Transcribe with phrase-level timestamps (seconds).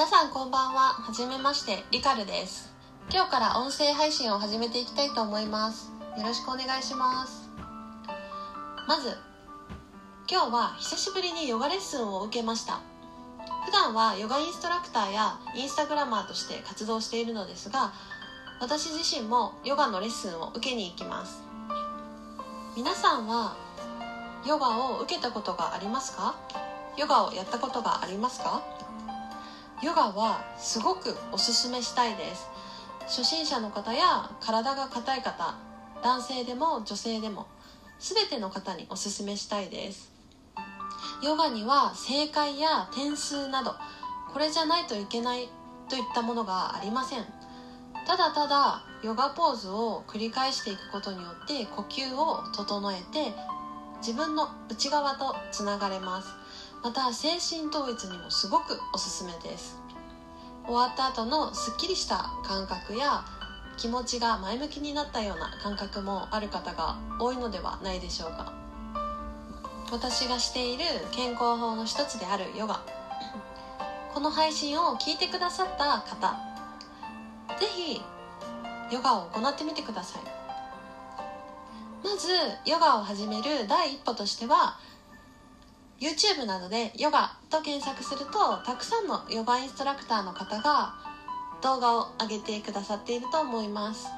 [0.00, 0.94] 皆さんこんばんは。
[0.94, 2.72] はじめましてリカルです。
[3.12, 5.92] 今日から音声配信を始めていきたいと思います。
[6.16, 7.50] よろしくお願いします。
[8.88, 9.10] まず
[10.26, 12.80] 今日は久しぶりにヨガレッスンを受けました。
[13.66, 17.92] 普段はヨガインストラクターやインスタグラマーとして活動しているのですが
[18.58, 21.42] 私自身もヨガのレッスンを受けに行きます。
[22.74, 23.54] 皆さんは
[24.46, 26.36] ヨガを受けたことがありますか？
[26.96, 28.62] ヨガをやったことがありますか？
[29.82, 32.48] ヨガはすごくおすすめしたいです。
[33.06, 35.54] 初心者の方や体が硬い方
[36.02, 37.46] 男性でも女性でも
[37.98, 40.12] 全ての方におすすめしたいです。
[41.22, 43.74] ヨガには正解や点数など
[44.32, 45.48] これじゃないといけない
[45.88, 47.24] といったものがありません。
[48.06, 53.32] ただただヨガポーズを繰り返していくことによって呼吸を整えて
[54.00, 56.28] 自分の内側とつながれます。
[56.82, 59.78] また精神統一にもすごくおすすめです。
[60.64, 63.24] 終わった後のすっきりした感覚や
[63.76, 68.52] 気持ちが前向きになったような感覚もある方が多いのではないでしょうか。
[69.92, 72.80] 私がしている健康法の一つであるヨガ。
[74.14, 76.36] この配信を聞いてくださった方
[77.58, 78.02] 是非
[78.90, 80.22] ヨガを行ってみてください。
[82.02, 82.28] まず
[82.64, 84.78] ヨガを始める第一歩としては
[86.00, 90.94] YouTube などでヨガと検索するとたくさんのヨガインストラクターの方が
[91.62, 94.08] 動画を上げてくださっていると思います。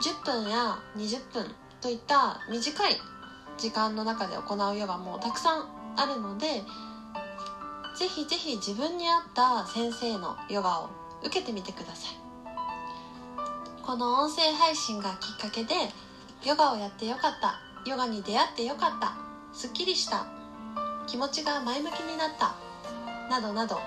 [0.00, 2.96] 10分や20分といった短い
[3.58, 6.62] 時間の中で行うヨガもたくさんあるので
[7.98, 10.90] ぜひぜひ自分に合った先生のヨガを
[11.22, 12.16] 受けてみてください。
[13.82, 15.74] この音声配信がきっかけで
[16.44, 19.14] ヨガをやってよかったヨガに出会ってよかった
[19.52, 20.26] すっきりした
[21.06, 22.54] 気持ちが前向きになった。
[23.30, 23.80] などなど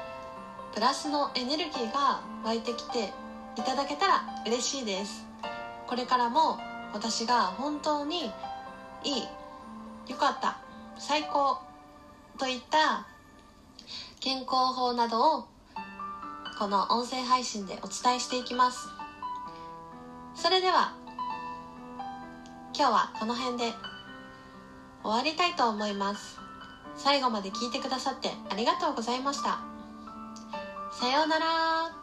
[0.73, 3.11] プラスのエネルギーが湧いてきて
[3.57, 5.25] いただけたら嬉しいです。
[5.87, 6.57] これからも
[6.93, 8.31] 私が本当に
[9.03, 9.23] いい
[10.07, 10.57] よかった
[10.97, 11.59] 最高
[12.37, 13.05] といった
[14.19, 15.47] 健康法などを
[16.57, 18.87] この音声配信でお伝えしていきます。
[20.35, 20.93] それでは
[22.73, 23.73] 今日はこの辺で
[25.03, 26.48] 終わりたいと思います。
[27.03, 29.59] 最後まで聞いてくださってありがとうございました。
[30.91, 31.98] さようなら。